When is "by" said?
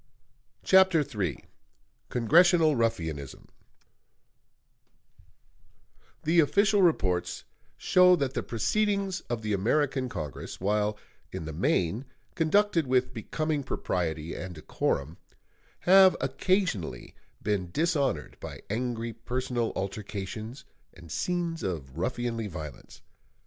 18.39-18.63